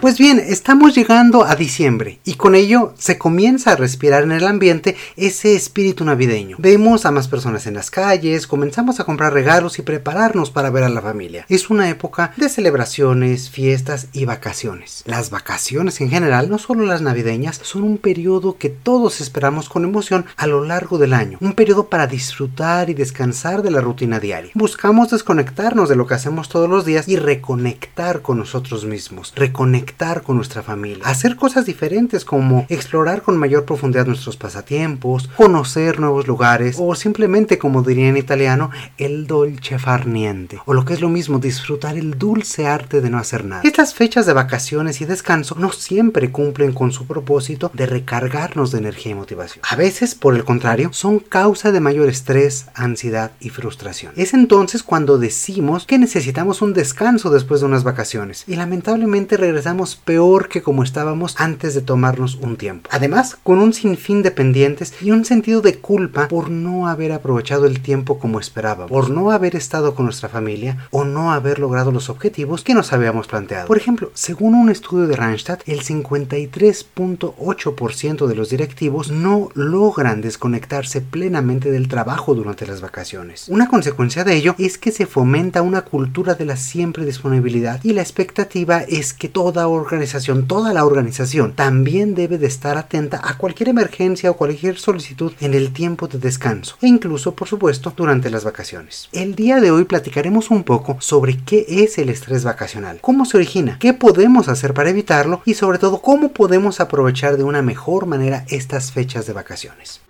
[0.00, 4.46] Pues bien, estamos llegando a diciembre y con ello se comienza a respirar en el
[4.46, 6.56] ambiente ese espíritu navideño.
[6.60, 10.84] Vemos a más personas en las calles, comenzamos a comprar regalos y prepararnos para ver
[10.84, 11.46] a la familia.
[11.48, 15.02] Es una época de celebraciones, fiestas y vacaciones.
[15.04, 19.82] Las vacaciones en general, no solo las navideñas, son un periodo que todos esperamos con
[19.82, 21.38] emoción a lo largo del año.
[21.40, 24.52] Un periodo para disfrutar y descansar de la rutina diaria.
[24.54, 29.32] Buscamos desconectarnos de lo que hacemos todos los días y reconectar con nosotros mismos.
[29.34, 29.87] Reconectar
[30.22, 36.26] con nuestra familia, hacer cosas diferentes como explorar con mayor profundidad nuestros pasatiempos, conocer nuevos
[36.26, 41.00] lugares o simplemente, como diría en italiano, el dolce far niente, o lo que es
[41.00, 43.62] lo mismo, disfrutar el dulce arte de no hacer nada.
[43.64, 48.78] Estas fechas de vacaciones y descanso no siempre cumplen con su propósito de recargarnos de
[48.78, 49.64] energía y motivación.
[49.68, 54.12] A veces, por el contrario, son causa de mayor estrés, ansiedad y frustración.
[54.16, 59.77] Es entonces cuando decimos que necesitamos un descanso después de unas vacaciones y lamentablemente regresamos
[59.96, 62.88] peor que como estábamos antes de tomarnos un tiempo.
[62.92, 67.66] Además, con un sinfín de pendientes y un sentido de culpa por no haber aprovechado
[67.66, 71.92] el tiempo como esperábamos, por no haber estado con nuestra familia o no haber logrado
[71.92, 73.66] los objetivos que nos habíamos planteado.
[73.66, 81.00] Por ejemplo, según un estudio de Randstad, el 53.8% de los directivos no logran desconectarse
[81.00, 83.46] plenamente del trabajo durante las vacaciones.
[83.48, 87.92] Una consecuencia de ello es que se fomenta una cultura de la siempre disponibilidad y
[87.92, 93.36] la expectativa es que toda organización, toda la organización, también debe de estar atenta a
[93.38, 98.30] cualquier emergencia o cualquier solicitud en el tiempo de descanso e incluso, por supuesto, durante
[98.30, 99.08] las vacaciones.
[99.12, 103.36] El día de hoy platicaremos un poco sobre qué es el estrés vacacional, cómo se
[103.36, 108.06] origina, qué podemos hacer para evitarlo y sobre todo cómo podemos aprovechar de una mejor
[108.06, 110.00] manera estas fechas de vacaciones.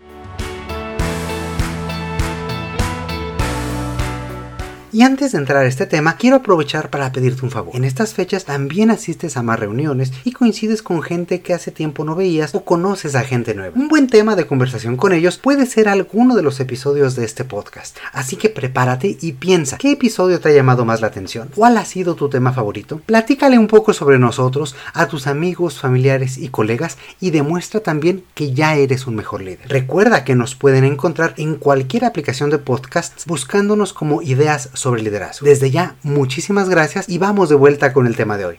[4.91, 7.76] Y antes de entrar a este tema, quiero aprovechar para pedirte un favor.
[7.76, 12.04] En estas fechas también asistes a más reuniones y coincides con gente que hace tiempo
[12.04, 13.76] no veías o conoces a gente nueva.
[13.78, 17.44] Un buen tema de conversación con ellos puede ser alguno de los episodios de este
[17.44, 17.99] podcast.
[18.12, 21.50] Así que prepárate y piensa, ¿qué episodio te ha llamado más la atención?
[21.55, 23.03] ¿Cuál ha sido tu tema favorito?
[23.05, 28.55] Platícale un poco sobre nosotros a tus amigos, familiares y colegas y demuestra también que
[28.55, 29.69] ya eres un mejor líder.
[29.69, 35.47] Recuerda que nos pueden encontrar en cualquier aplicación de podcasts buscándonos como ideas sobre liderazgo.
[35.47, 38.59] Desde ya, muchísimas gracias y vamos de vuelta con el tema de hoy.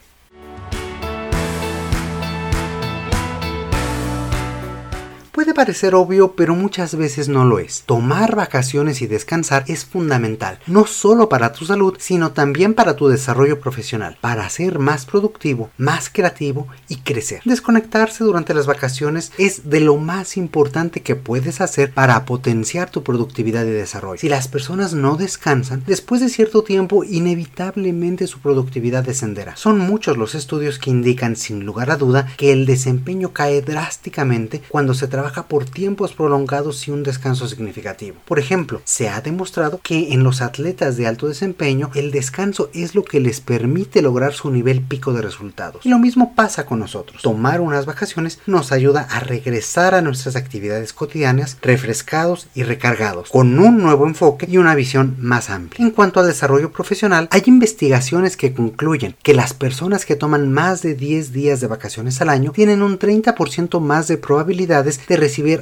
[5.49, 7.81] Puede parecer obvio, pero muchas veces no lo es.
[7.87, 13.07] Tomar vacaciones y descansar es fundamental, no solo para tu salud, sino también para tu
[13.07, 17.41] desarrollo profesional, para ser más productivo, más creativo y crecer.
[17.45, 23.01] Desconectarse durante las vacaciones es de lo más importante que puedes hacer para potenciar tu
[23.01, 24.19] productividad y desarrollo.
[24.19, 29.55] Si las personas no descansan, después de cierto tiempo inevitablemente su productividad descenderá.
[29.55, 34.61] Son muchos los estudios que indican sin lugar a duda que el desempeño cae drásticamente
[34.69, 38.17] cuando se trabaja por tiempos prolongados y un descanso significativo.
[38.25, 42.95] Por ejemplo, se ha demostrado que en los atletas de alto desempeño el descanso es
[42.95, 45.85] lo que les permite lograr su nivel pico de resultados.
[45.85, 47.21] Y lo mismo pasa con nosotros.
[47.21, 53.57] Tomar unas vacaciones nos ayuda a regresar a nuestras actividades cotidianas refrescados y recargados, con
[53.59, 55.85] un nuevo enfoque y una visión más amplia.
[55.85, 60.81] En cuanto al desarrollo profesional, hay investigaciones que concluyen que las personas que toman más
[60.81, 65.17] de 10 días de vacaciones al año tienen un 30% más de probabilidades de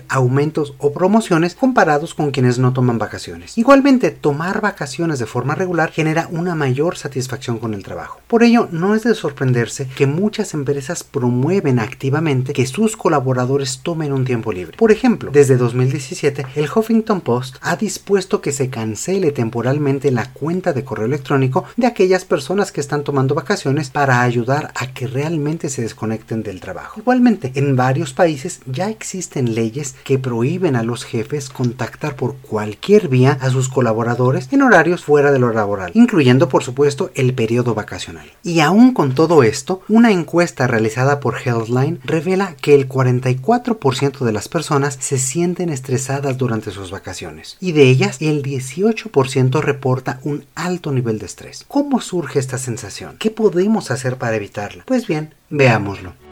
[0.10, 3.58] aumentos o promociones comparados con quienes no toman vacaciones.
[3.58, 8.20] Igualmente, tomar vacaciones de forma regular genera una mayor satisfacción con el trabajo.
[8.28, 14.14] Por ello, no es de sorprenderse que muchas empresas promueven activamente que sus colaboradores tomen
[14.14, 14.78] un tiempo libre.
[14.78, 20.74] Por ejemplo, desde 2017, el Huffington Post ha dispuesto que se cancele temporalmente la cuenta
[20.74, 25.70] de correo electrónico de aquellas personas que están tomando vacaciones para ayudar a que realmente
[25.70, 27.00] se desconecten del trabajo.
[27.00, 33.10] Igualmente, en varios países ya existen leyes que prohíben a los jefes contactar por cualquier
[33.10, 37.74] vía a sus colaboradores en horarios fuera de lo laboral, incluyendo por supuesto el periodo
[37.74, 38.32] vacacional.
[38.44, 44.32] Y aún con todo esto, una encuesta realizada por Healthline revela que el 44% de
[44.32, 50.46] las personas se sienten estresadas durante sus vacaciones y de ellas el 18% reporta un
[50.56, 51.66] alto nivel de estrés.
[51.68, 53.18] ¿Cómo surge esta sensación?
[53.18, 54.84] ¿Qué podemos hacer para evitarla?
[54.86, 56.27] Pues bien, veámoslo.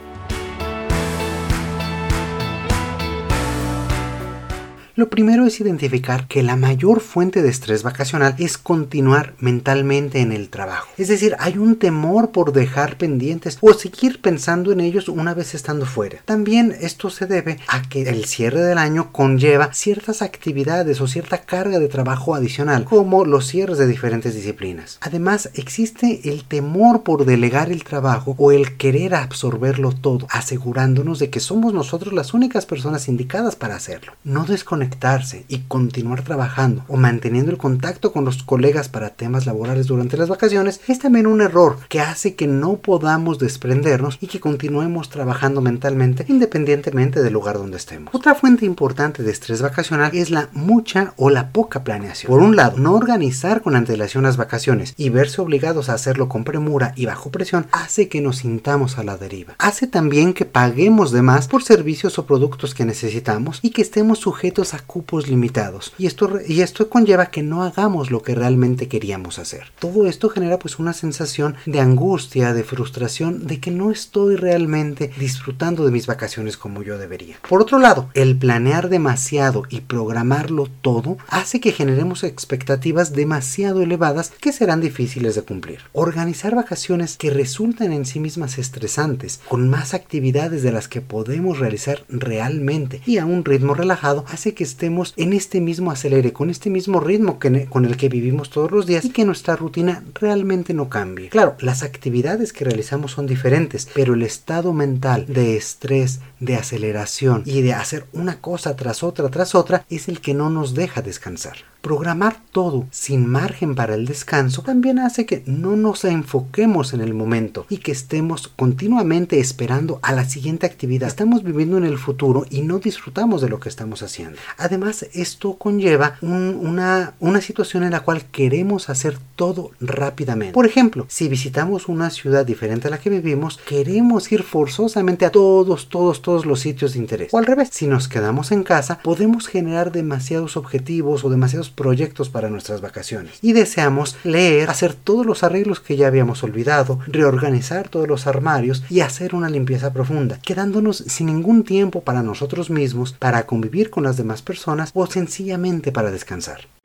[4.96, 10.32] Lo primero es identificar que la mayor fuente de estrés vacacional es continuar mentalmente en
[10.32, 10.88] el trabajo.
[10.96, 15.54] Es decir, hay un temor por dejar pendientes o seguir pensando en ellos una vez
[15.54, 16.20] estando fuera.
[16.24, 21.42] También esto se debe a que el cierre del año conlleva ciertas actividades o cierta
[21.42, 24.96] carga de trabajo adicional, como los cierres de diferentes disciplinas.
[25.02, 31.28] Además, existe el temor por delegar el trabajo o el querer absorberlo todo, asegurándonos de
[31.28, 34.14] que somos nosotros las únicas personas indicadas para hacerlo.
[34.24, 34.46] No
[34.86, 40.16] desconectarse y continuar trabajando o manteniendo el contacto con los colegas para temas laborales durante
[40.16, 45.10] las vacaciones es también un error que hace que no podamos desprendernos y que continuemos
[45.10, 48.14] trabajando mentalmente independientemente del lugar donde estemos.
[48.14, 52.30] Otra fuente importante de estrés vacacional es la mucha o la poca planeación.
[52.30, 56.44] Por un lado, no organizar con antelación las vacaciones y verse obligados a hacerlo con
[56.44, 59.54] premura y bajo presión hace que nos sintamos a la deriva.
[59.58, 64.20] Hace también que paguemos de más por servicios o productos que necesitamos y que estemos
[64.20, 65.92] sujetos a cupos limitados.
[65.98, 69.72] Y esto, y esto conlleva que no hagamos lo que realmente queríamos hacer.
[69.78, 75.10] Todo esto genera pues una sensación de angustia, de frustración, de que no estoy realmente
[75.18, 77.38] disfrutando de mis vacaciones como yo debería.
[77.48, 84.32] Por otro lado, el planear demasiado y programarlo todo hace que generemos expectativas demasiado elevadas
[84.40, 85.80] que serán difíciles de cumplir.
[85.92, 91.58] Organizar vacaciones que resultan en sí mismas estresantes, con más actividades de las que podemos
[91.58, 96.50] realizar realmente y a un ritmo relajado, hace que estemos en este mismo acelere, con
[96.50, 100.02] este mismo ritmo que, con el que vivimos todos los días y que nuestra rutina
[100.14, 101.28] realmente no cambie.
[101.28, 107.42] Claro, las actividades que realizamos son diferentes, pero el estado mental de estrés, de aceleración
[107.46, 111.02] y de hacer una cosa tras otra tras otra es el que no nos deja
[111.02, 111.56] descansar.
[111.80, 117.14] Programar todo sin margen para el descanso también hace que no nos enfoquemos en el
[117.14, 121.08] momento y que estemos continuamente esperando a la siguiente actividad.
[121.08, 124.36] Estamos viviendo en el futuro y no disfrutamos de lo que estamos haciendo.
[124.56, 130.54] Además, esto conlleva una, una situación en la cual queremos hacer todo rápidamente.
[130.54, 135.30] Por ejemplo, si visitamos una ciudad diferente a la que vivimos, queremos ir forzosamente a
[135.30, 137.34] todos, todos, todos los sitios de interés.
[137.34, 142.28] O al revés, si nos quedamos en casa, podemos generar demasiados objetivos o demasiados proyectos
[142.28, 147.88] para nuestras vacaciones y deseamos leer, hacer todos los arreglos que ya habíamos olvidado, reorganizar
[147.88, 153.12] todos los armarios y hacer una limpieza profunda, quedándonos sin ningún tiempo para nosotros mismos,
[153.12, 156.75] para convivir con las demás personas o sencillamente para descansar.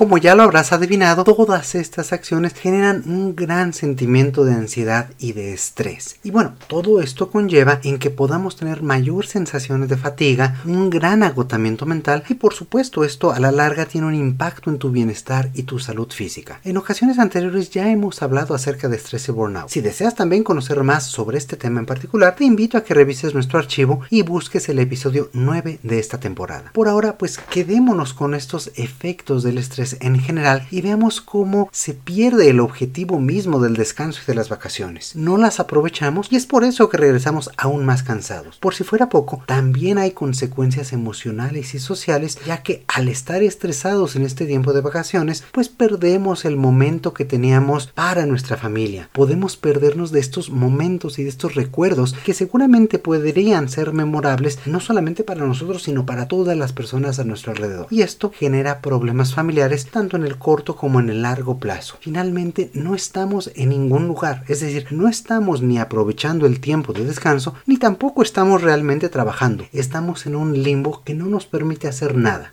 [0.00, 5.32] Como ya lo habrás adivinado, todas estas acciones generan un gran sentimiento de ansiedad y
[5.32, 6.16] de estrés.
[6.22, 11.22] Y bueno, todo esto conlleva en que podamos tener mayor sensaciones de fatiga, un gran
[11.22, 15.50] agotamiento mental y por supuesto esto a la larga tiene un impacto en tu bienestar
[15.52, 16.60] y tu salud física.
[16.64, 19.68] En ocasiones anteriores ya hemos hablado acerca de estrés y burnout.
[19.68, 23.34] Si deseas también conocer más sobre este tema en particular, te invito a que revises
[23.34, 26.70] nuestro archivo y busques el episodio 9 de esta temporada.
[26.72, 31.94] Por ahora, pues quedémonos con estos efectos del estrés en general y veamos cómo se
[31.94, 35.16] pierde el objetivo mismo del descanso y de las vacaciones.
[35.16, 38.56] No las aprovechamos y es por eso que regresamos aún más cansados.
[38.58, 44.16] Por si fuera poco, también hay consecuencias emocionales y sociales ya que al estar estresados
[44.16, 49.08] en este tiempo de vacaciones, pues perdemos el momento que teníamos para nuestra familia.
[49.12, 54.80] Podemos perdernos de estos momentos y de estos recuerdos que seguramente podrían ser memorables no
[54.80, 57.86] solamente para nosotros sino para todas las personas a nuestro alrededor.
[57.90, 61.96] Y esto genera problemas familiares tanto en el corto como en el largo plazo.
[62.00, 67.04] Finalmente, no estamos en ningún lugar, es decir, no estamos ni aprovechando el tiempo de
[67.04, 69.64] descanso, ni tampoco estamos realmente trabajando.
[69.72, 72.52] Estamos en un limbo que no nos permite hacer nada.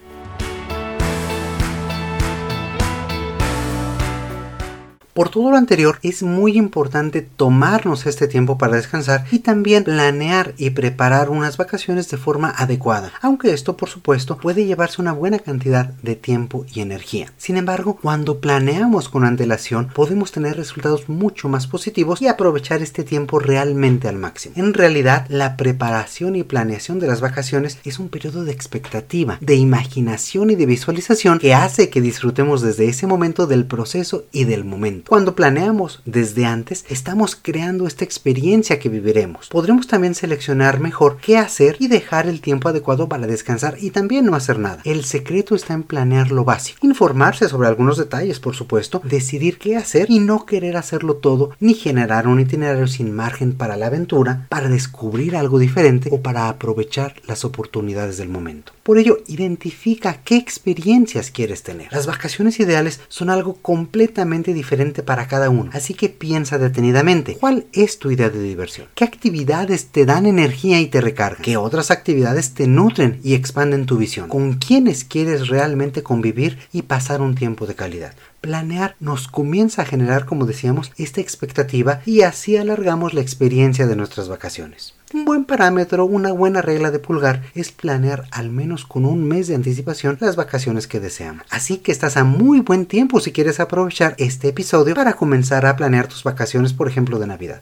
[5.17, 10.53] Por todo lo anterior, es muy importante tomarnos este tiempo para descansar y también planear
[10.57, 15.39] y preparar unas vacaciones de forma adecuada, aunque esto por supuesto puede llevarse una buena
[15.39, 17.33] cantidad de tiempo y energía.
[17.35, 23.03] Sin embargo, cuando planeamos con antelación, podemos tener resultados mucho más positivos y aprovechar este
[23.03, 24.53] tiempo realmente al máximo.
[24.55, 29.55] En realidad, la preparación y planeación de las vacaciones es un periodo de expectativa, de
[29.55, 34.63] imaginación y de visualización que hace que disfrutemos desde ese momento del proceso y del
[34.63, 35.06] momento.
[35.07, 39.47] Cuando planeamos desde antes, estamos creando esta experiencia que viviremos.
[39.47, 44.25] Podremos también seleccionar mejor qué hacer y dejar el tiempo adecuado para descansar y también
[44.25, 44.81] no hacer nada.
[44.83, 49.77] El secreto está en planear lo básico, informarse sobre algunos detalles, por supuesto, decidir qué
[49.77, 54.45] hacer y no querer hacerlo todo ni generar un itinerario sin margen para la aventura,
[54.49, 58.73] para descubrir algo diferente o para aprovechar las oportunidades del momento.
[58.83, 61.93] Por ello, identifica qué experiencias quieres tener.
[61.93, 67.65] Las vacaciones ideales son algo completamente diferente para cada uno, así que piensa detenidamente, ¿cuál
[67.73, 68.87] es tu idea de diversión?
[68.95, 71.41] ¿Qué actividades te dan energía y te recargan?
[71.41, 74.29] ¿Qué otras actividades te nutren y expanden tu visión?
[74.29, 78.13] ¿Con quiénes quieres realmente convivir y pasar un tiempo de calidad?
[78.41, 83.95] planear nos comienza a generar, como decíamos, esta expectativa y así alargamos la experiencia de
[83.95, 84.96] nuestras vacaciones.
[85.13, 89.47] Un buen parámetro, una buena regla de pulgar es planear al menos con un mes
[89.47, 91.45] de anticipación las vacaciones que deseamos.
[91.49, 95.77] Así que estás a muy buen tiempo si quieres aprovechar este episodio para comenzar a
[95.77, 97.61] planear tus vacaciones, por ejemplo, de Navidad.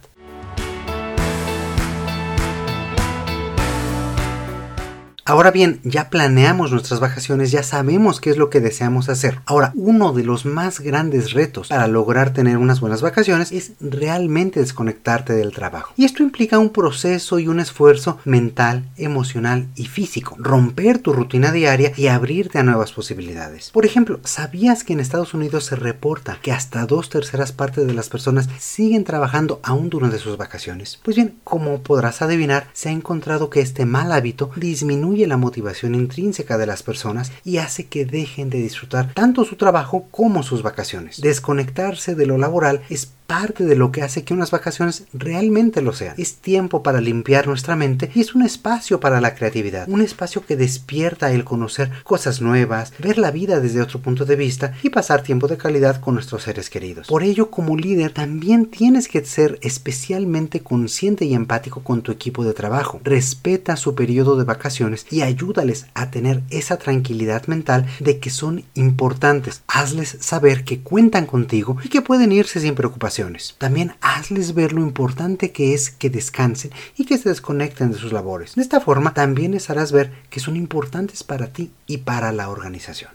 [5.28, 9.40] Ahora bien, ya planeamos nuestras vacaciones, ya sabemos qué es lo que deseamos hacer.
[9.48, 14.60] Ahora, uno de los más grandes retos para lograr tener unas buenas vacaciones es realmente
[14.60, 15.96] desconectarte del trabajo.
[15.98, 20.36] Y esto implica un proceso y un esfuerzo mental, emocional y físico.
[20.38, 23.72] Romper tu rutina diaria y abrirte a nuevas posibilidades.
[23.72, 27.96] Por ejemplo, ¿sabías que en Estados Unidos se reporta que hasta dos terceras partes de
[27.96, 31.00] las personas siguen trabajando aún durante sus vacaciones?
[31.02, 35.96] Pues bien, como podrás adivinar, se ha encontrado que este mal hábito disminuye la motivación
[35.96, 40.62] intrínseca de las personas y hace que dejen de disfrutar tanto su trabajo como sus
[40.62, 41.22] vacaciones.
[41.22, 45.94] Desconectarse de lo laboral es parte de lo que hace que unas vacaciones realmente lo
[45.94, 46.16] sean.
[46.18, 50.46] Es tiempo para limpiar nuestra mente y es un espacio para la creatividad, un espacio
[50.46, 54.90] que despierta el conocer cosas nuevas, ver la vida desde otro punto de vista y
[54.90, 57.08] pasar tiempo de calidad con nuestros seres queridos.
[57.08, 62.44] Por ello, como líder, también tienes que ser especialmente consciente y empático con tu equipo
[62.44, 63.02] de trabajo.
[63.04, 68.64] Respeta su periodo de vacaciones y ayúdales a tener esa tranquilidad mental de que son
[68.76, 69.64] importantes.
[69.68, 73.15] Hazles saber que cuentan contigo y que pueden irse sin preocupación
[73.58, 78.12] también hazles ver lo importante que es que descansen y que se desconecten de sus
[78.12, 78.56] labores.
[78.56, 82.50] De esta forma también les harás ver que son importantes para ti y para la
[82.50, 83.15] organización.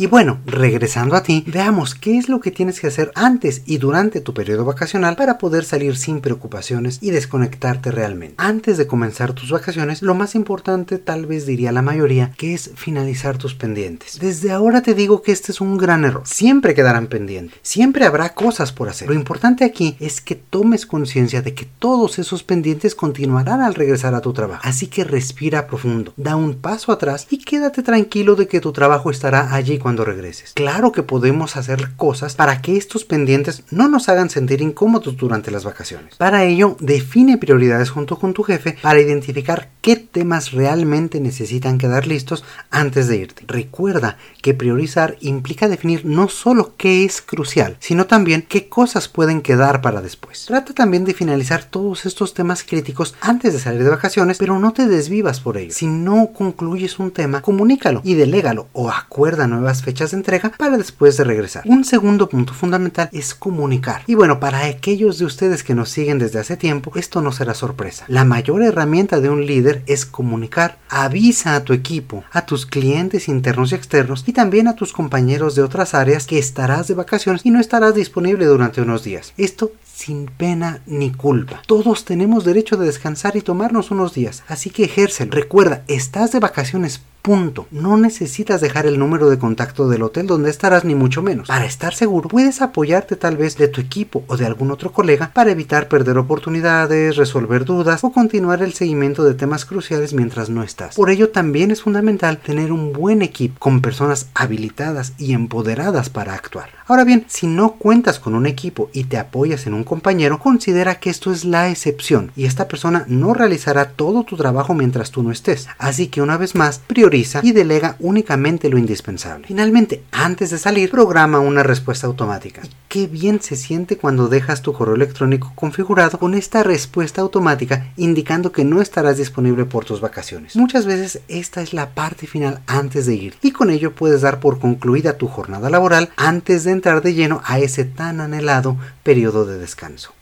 [0.00, 3.76] Y bueno, regresando a ti, veamos qué es lo que tienes que hacer antes y
[3.76, 8.34] durante tu periodo vacacional para poder salir sin preocupaciones y desconectarte realmente.
[8.38, 12.70] Antes de comenzar tus vacaciones, lo más importante, tal vez diría la mayoría, que es
[12.76, 14.18] finalizar tus pendientes.
[14.18, 16.22] Desde ahora te digo que este es un gran error.
[16.24, 19.06] Siempre quedarán pendientes, siempre habrá cosas por hacer.
[19.06, 24.14] Lo importante aquí es que tomes conciencia de que todos esos pendientes continuarán al regresar
[24.14, 24.62] a tu trabajo.
[24.64, 29.10] Así que respira profundo, da un paso atrás y quédate tranquilo de que tu trabajo
[29.10, 30.52] estará allí cuando cuando regreses.
[30.54, 35.50] Claro que podemos hacer cosas para que estos pendientes no nos hagan sentir incómodos durante
[35.50, 36.14] las vacaciones.
[36.14, 42.06] Para ello, define prioridades junto con tu jefe para identificar qué temas realmente necesitan quedar
[42.06, 43.42] listos antes de irte.
[43.48, 49.40] Recuerda que priorizar implica definir no solo qué es crucial, sino también qué cosas pueden
[49.40, 50.44] quedar para después.
[50.46, 54.72] Trata también de finalizar todos estos temas críticos antes de salir de vacaciones, pero no
[54.72, 55.72] te desvivas por ello.
[55.74, 60.76] Si no concluyes un tema, comunícalo y delégalo o acuerda nuevas fechas de entrega para
[60.76, 61.62] después de regresar.
[61.66, 64.02] Un segundo punto fundamental es comunicar.
[64.06, 67.54] Y bueno, para aquellos de ustedes que nos siguen desde hace tiempo, esto no será
[67.54, 68.04] sorpresa.
[68.08, 70.78] La mayor herramienta de un líder es comunicar.
[70.88, 75.54] Avisa a tu equipo, a tus clientes internos y externos y también a tus compañeros
[75.54, 79.32] de otras áreas que estarás de vacaciones y no estarás disponible durante unos días.
[79.36, 81.60] Esto sin pena ni culpa.
[81.66, 85.32] Todos tenemos derecho de descansar y tomarnos unos días, así que ejércelo.
[85.32, 87.66] Recuerda, estás de vacaciones Punto.
[87.70, 91.48] No necesitas dejar el número de contacto del hotel donde estarás ni mucho menos.
[91.48, 95.30] Para estar seguro, puedes apoyarte tal vez de tu equipo o de algún otro colega
[95.34, 100.62] para evitar perder oportunidades, resolver dudas o continuar el seguimiento de temas cruciales mientras no
[100.62, 100.94] estás.
[100.94, 106.32] Por ello también es fundamental tener un buen equipo con personas habilitadas y empoderadas para
[106.32, 106.70] actuar.
[106.86, 111.00] Ahora bien, si no cuentas con un equipo y te apoyas en un compañero, considera
[111.00, 115.24] que esto es la excepción y esta persona no realizará todo tu trabajo mientras tú
[115.24, 115.66] no estés.
[115.78, 119.48] Así que una vez más, prioriza y delega únicamente lo indispensable.
[119.48, 122.62] Finalmente, antes de salir, programa una respuesta automática.
[122.86, 128.52] Qué bien se siente cuando dejas tu correo electrónico configurado con esta respuesta automática indicando
[128.52, 130.54] que no estarás disponible por tus vacaciones.
[130.54, 134.38] Muchas veces esta es la parte final antes de ir y con ello puedes dar
[134.38, 139.46] por concluida tu jornada laboral antes de entrar de lleno a ese tan anhelado periodo
[139.46, 140.19] de descanso descanso.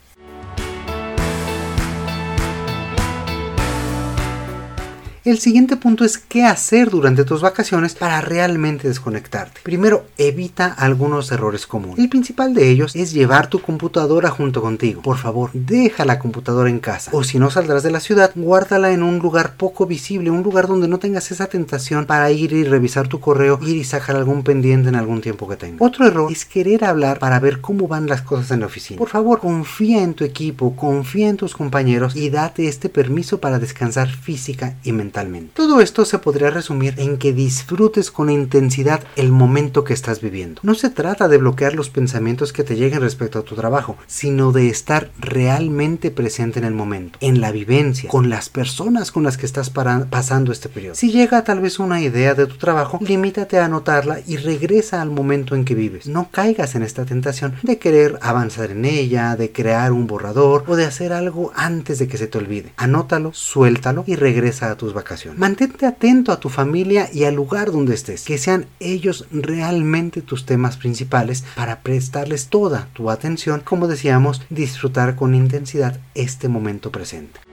[5.25, 9.59] El siguiente punto es qué hacer durante tus vacaciones para realmente desconectarte.
[9.63, 11.99] Primero, evita algunos errores comunes.
[11.99, 15.01] El principal de ellos es llevar tu computadora junto contigo.
[15.01, 17.11] Por favor, deja la computadora en casa.
[17.13, 20.67] O si no saldrás de la ciudad, guárdala en un lugar poco visible, un lugar
[20.67, 24.43] donde no tengas esa tentación para ir y revisar tu correo, ir y sacar algún
[24.43, 25.81] pendiente en algún tiempo que tengas.
[25.81, 28.97] Otro error es querer hablar para ver cómo van las cosas en la oficina.
[28.97, 33.59] Por favor, confía en tu equipo, confía en tus compañeros y date este permiso para
[33.59, 35.08] descansar física y mentalmente
[35.53, 40.61] Todo esto se podría resumir en que disfrutes con intensidad el momento que estás viviendo.
[40.63, 44.51] No se trata de bloquear los pensamientos que te lleguen respecto a tu trabajo, sino
[44.51, 49.37] de estar realmente presente en el momento, en la vivencia, con las personas con las
[49.37, 50.95] que estás pasando este periodo.
[50.95, 55.09] Si llega tal vez una idea de tu trabajo, limítate a anotarla y regresa al
[55.09, 56.07] momento en que vives.
[56.07, 60.75] No caigas en esta tentación de querer avanzar en ella, de crear un borrador o
[60.75, 62.73] de hacer algo antes de que se te olvide.
[62.77, 65.39] Anótalo, suéltalo y regresa a tus vacaciones.
[65.39, 70.45] Mantente atento a tu familia y al lugar donde estés, que sean ellos realmente tus
[70.45, 77.48] temas principales para prestarles toda tu atención, como decíamos, disfrutar con intensidad este momento presente.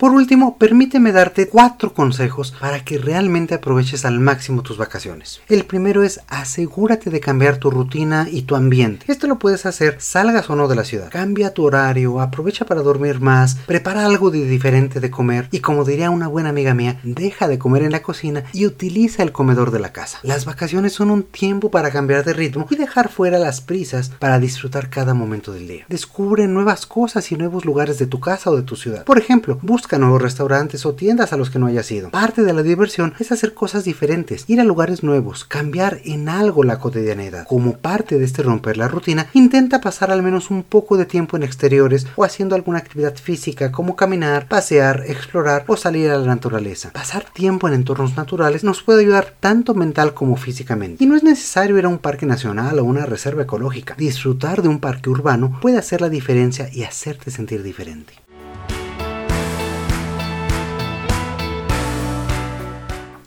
[0.00, 5.42] Por último, permíteme darte cuatro consejos para que realmente aproveches al máximo tus vacaciones.
[5.46, 9.04] El primero es asegúrate de cambiar tu rutina y tu ambiente.
[9.12, 11.10] Esto lo puedes hacer salgas o no de la ciudad.
[11.10, 15.84] Cambia tu horario, aprovecha para dormir más, prepara algo de diferente de comer y como
[15.84, 19.70] diría una buena amiga mía, deja de comer en la cocina y utiliza el comedor
[19.70, 20.18] de la casa.
[20.22, 24.38] Las vacaciones son un tiempo para cambiar de ritmo y dejar fuera las prisas para
[24.38, 25.84] disfrutar cada momento del día.
[25.90, 29.04] Descubre nuevas cosas y nuevos lugares de tu casa o de tu ciudad.
[29.04, 32.10] Por ejemplo, busca nuevos restaurantes o tiendas a los que no hayas ido.
[32.10, 36.64] Parte de la diversión es hacer cosas diferentes, ir a lugares nuevos, cambiar en algo
[36.64, 37.46] la cotidianidad.
[37.46, 41.36] Como parte de este romper la rutina, intenta pasar al menos un poco de tiempo
[41.36, 46.26] en exteriores o haciendo alguna actividad física como caminar, pasear, explorar o salir a la
[46.26, 46.90] naturaleza.
[46.92, 51.02] Pasar tiempo en entornos naturales nos puede ayudar tanto mental como físicamente.
[51.02, 53.94] Y no es necesario ir a un parque nacional o una reserva ecológica.
[53.98, 58.14] Disfrutar de un parque urbano puede hacer la diferencia y hacerte sentir diferente.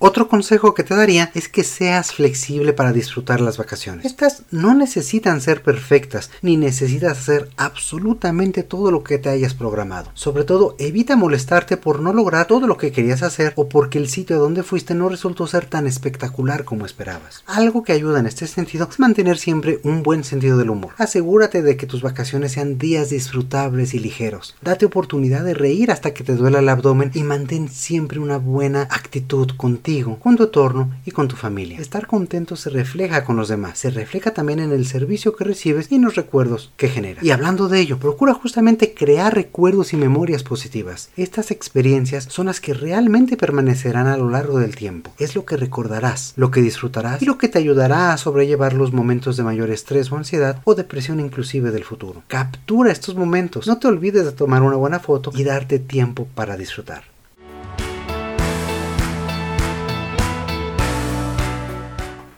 [0.06, 4.06] Otro consejo que te daría es que seas flexible para disfrutar las vacaciones.
[4.06, 10.12] Estas no necesitan ser perfectas, ni necesitas hacer absolutamente todo lo que te hayas programado.
[10.14, 14.10] Sobre todo, evita molestarte por no lograr todo lo que querías hacer o porque el
[14.10, 17.42] sitio donde fuiste no resultó ser tan espectacular como esperabas.
[17.48, 20.96] Algo que ayuda en este sentido es mantener siempre un buen sentido del humor.
[20.98, 24.54] Asegúrate de que tus vacaciones sean días disfrutables y ligeros.
[24.62, 28.82] Date oportunidad de reír hasta que te duela el abdomen y mantén siempre una buena
[28.92, 31.80] actitud contigo con tu entorno y con tu familia.
[31.80, 35.92] Estar contento se refleja con los demás, se refleja también en el servicio que recibes
[35.92, 37.24] y en los recuerdos que genera.
[37.24, 41.10] Y hablando de ello, procura justamente crear recuerdos y memorias positivas.
[41.16, 45.14] Estas experiencias son las que realmente permanecerán a lo largo del tiempo.
[45.20, 48.94] Es lo que recordarás, lo que disfrutarás y lo que te ayudará a sobrellevar los
[48.94, 52.24] momentos de mayor estrés o ansiedad o depresión inclusive del futuro.
[52.28, 56.58] Captura estos momentos, no te olvides de tomar una buena foto y darte tiempo para
[56.58, 57.13] disfrutar.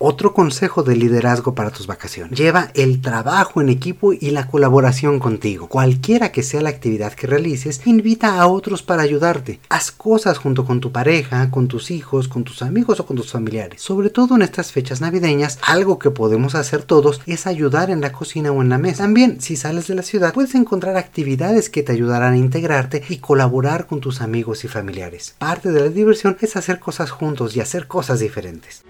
[0.07, 2.37] Otro consejo de liderazgo para tus vacaciones.
[2.37, 5.67] Lleva el trabajo en equipo y la colaboración contigo.
[5.67, 9.59] Cualquiera que sea la actividad que realices, invita a otros para ayudarte.
[9.67, 13.31] Haz cosas junto con tu pareja, con tus hijos, con tus amigos o con tus
[13.31, 13.81] familiares.
[13.81, 18.11] Sobre todo en estas fechas navideñas, algo que podemos hacer todos es ayudar en la
[18.11, 19.01] cocina o en la mesa.
[19.05, 23.17] También, si sales de la ciudad, puedes encontrar actividades que te ayudarán a integrarte y
[23.17, 25.33] colaborar con tus amigos y familiares.
[25.39, 28.83] Parte de la diversión es hacer cosas juntos y hacer cosas diferentes.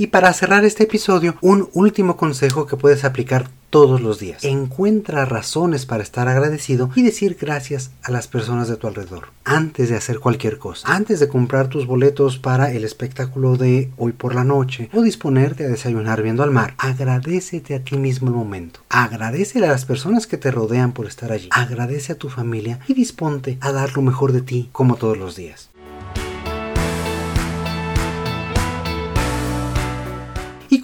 [0.00, 4.44] Y para cerrar este episodio, un último consejo que puedes aplicar todos los días.
[4.44, 9.88] Encuentra razones para estar agradecido y decir gracias a las personas de tu alrededor antes
[9.88, 10.86] de hacer cualquier cosa.
[10.86, 15.64] Antes de comprar tus boletos para el espectáculo de hoy por la noche o disponerte
[15.64, 18.80] a desayunar viendo al mar, agradecete a ti mismo el momento.
[18.90, 21.48] Agradece a las personas que te rodean por estar allí.
[21.50, 25.34] Agradece a tu familia y disponte a dar lo mejor de ti como todos los
[25.34, 25.70] días.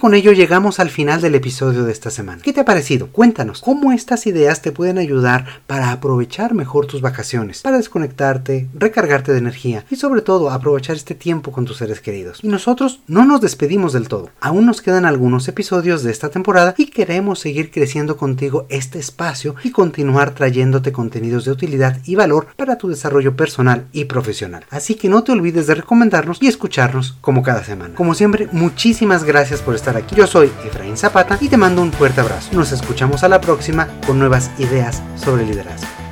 [0.05, 2.39] Con ello llegamos al final del episodio de esta semana.
[2.43, 3.07] ¿Qué te ha parecido?
[3.07, 9.31] Cuéntanos cómo estas ideas te pueden ayudar para aprovechar mejor tus vacaciones, para desconectarte, recargarte
[9.31, 12.37] de energía y sobre todo aprovechar este tiempo con tus seres queridos.
[12.43, 14.29] Y nosotros no nos despedimos del todo.
[14.41, 19.55] Aún nos quedan algunos episodios de esta temporada y queremos seguir creciendo contigo este espacio
[19.63, 24.65] y continuar trayéndote contenidos de utilidad y valor para tu desarrollo personal y profesional.
[24.69, 27.95] Así que no te olvides de recomendarnos y escucharnos como cada semana.
[27.95, 30.15] Como siempre, muchísimas gracias por estar aquí.
[30.15, 32.49] Yo soy Efraín Zapata y te mando un fuerte abrazo.
[32.53, 36.04] Nos escuchamos a la próxima con nuevas ideas sobre liderazgo.